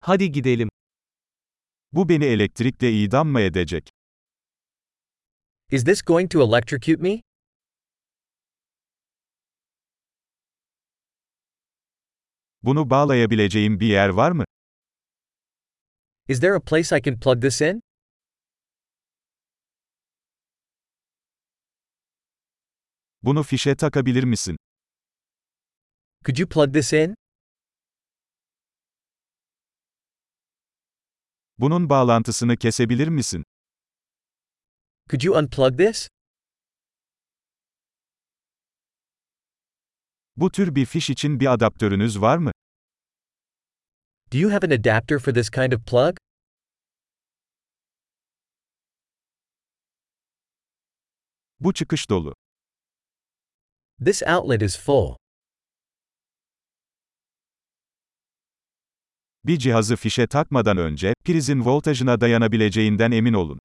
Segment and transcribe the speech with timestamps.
[0.00, 0.68] Hadi gidelim.
[1.92, 3.90] Bu beni elektrikle idam mı edecek?
[5.70, 7.22] Is this going to electrocute me?
[12.62, 14.44] Bunu bağlayabileceğim bir yer var mı?
[16.28, 17.82] Is there a place I can plug this in?
[23.22, 24.56] Bunu fişe takabilir misin?
[26.24, 27.14] Could you plug this in?
[31.60, 33.44] Bunun bağlantısını kesebilir misin?
[35.10, 36.08] Could you unplug this?
[40.36, 42.52] Bu tür bir fiş için bir adaptörünüz var mı?
[44.32, 46.16] Do you have an adapter for this kind of plug?
[51.60, 52.34] Bu çıkış dolu.
[54.04, 55.16] This outlet is full.
[59.44, 63.58] Bir cihazı fişe takmadan önce, prizin voltajına dayanabileceğinden emin olun.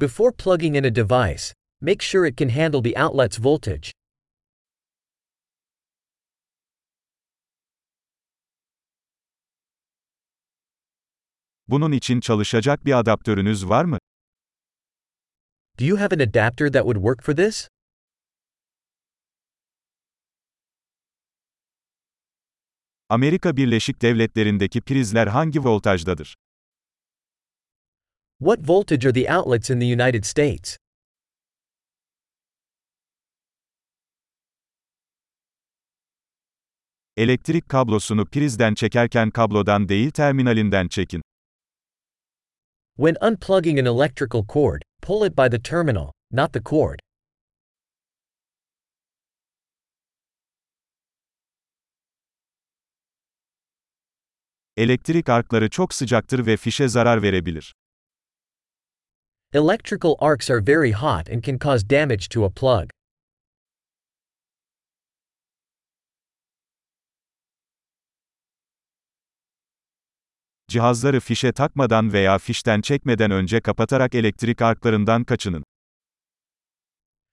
[0.00, 1.42] Before plugging in a device,
[1.80, 3.90] make sure it can handle the outlet's voltage.
[11.68, 13.98] Bunun için çalışacak bir adaptörünüz var mı?
[15.78, 17.68] Do you have an adapter that would work for this?
[23.08, 26.36] Amerika Birleşik Devletleri'ndeki prizler hangi voltajdadır?
[28.38, 30.76] What voltage are the outlets in the United States?
[37.16, 41.22] Elektrik kablosunu prizden çekerken kablodan değil terminalinden çekin.
[42.96, 47.05] When unplugging an electrical cord, pull it by the terminal, not the cord.
[54.76, 57.74] Elektrik arkları çok sıcaktır ve fişe zarar verebilir.
[59.52, 62.90] Electrical arcs are very hot and can cause damage to a plug.
[70.68, 75.64] Cihazları fişe takmadan veya fişten çekmeden önce kapatarak elektrik arklarından kaçının.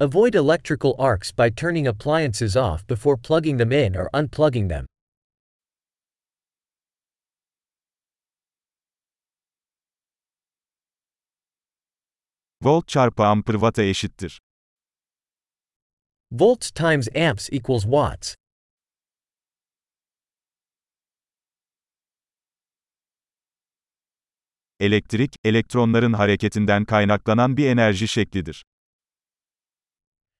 [0.00, 4.86] Avoid electrical arcs by turning appliances off before plugging them in or unplugging them.
[12.66, 14.40] Volt çarpı amper watt'a eşittir.
[16.32, 18.34] Volts times amps equals watts.
[24.80, 28.64] Elektrik, elektronların hareketinden kaynaklanan bir enerji şeklidir.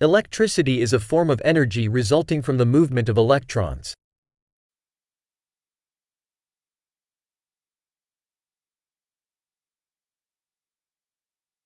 [0.00, 3.94] Electricity is a form of energy resulting from the movement of electrons.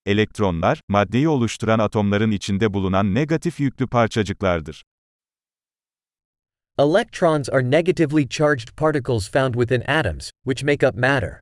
[0.06, 4.84] Elektronlar, maddeyi oluşturan atomların içinde bulunan negatif yüklü parçacıklardır.
[6.78, 11.41] Electrons are negatively charged particles found within atoms, which make up matter.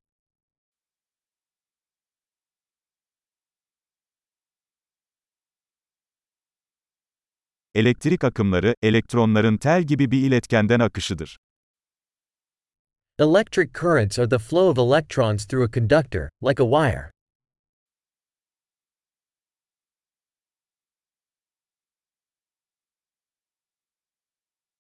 [7.74, 11.38] Elektrik akımları, elektronların tel gibi bir iletkenden akışıdır.
[13.18, 17.13] Electric currents are the flow of electrons through a conductor, like a wire.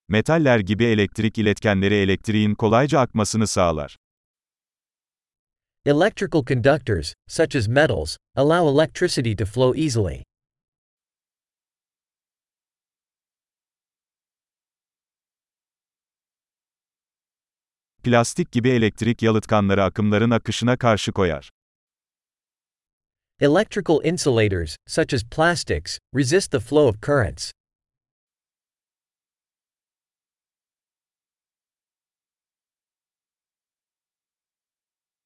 [0.08, 3.96] Metaller gibi elektrik iletkenleri elektriğin kolayca akmasını sağlar.
[5.86, 10.22] Electrical conductors, such as metals, allow electricity to flow easily.
[18.02, 21.50] Plastik gibi elektrik yalıtkanları akımların akışına karşı koyar.
[23.40, 27.52] Electrical insulators, such as plastics, resist the flow of currents.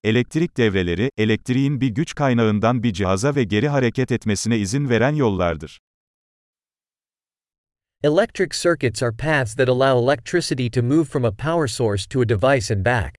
[0.04, 5.80] Elektrik devreleri, elektriğin bir güç kaynağından bir cihaza ve geri hareket etmesine izin veren yollardır.
[8.02, 12.28] Electric circuits are paths that allow electricity to move from a power source to a
[12.28, 13.14] device and back.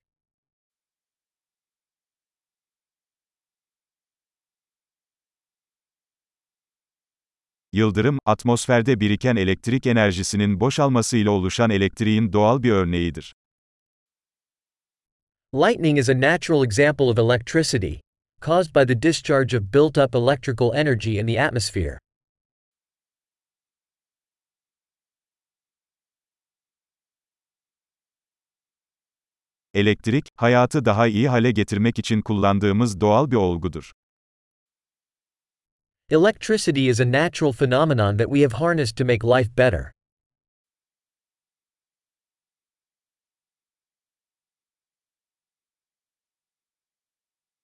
[7.72, 13.34] Yıldırım, atmosferde biriken elektrik enerjisinin boşalmasıyla oluşan elektriğin doğal bir örneğidir.
[15.52, 18.00] Lightning is a natural example of electricity,
[18.40, 21.98] caused by the discharge of built up electrical energy in the atmosphere.
[29.74, 33.92] Elektrik, hayatı daha iyi hale getirmek için kullandığımız doğal bir olgudur.
[36.10, 39.92] Electricity is a natural phenomenon that we have harnessed to make life better.